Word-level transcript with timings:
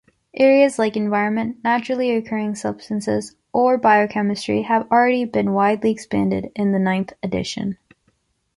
Areas 0.35 0.79
like 0.79 0.97
environment, 0.97 1.57
naturally 1.63 2.09
occurring 2.09 2.55
substances 2.55 3.35
or 3.53 3.77
biochemistry 3.77 4.63
have 4.63 4.89
already 4.89 5.25
been 5.25 5.53
widely 5.53 5.91
expanded 5.91 6.51
in 6.55 6.71
the 6.71 6.79
ninth 6.79 7.13
edition. 7.21 7.77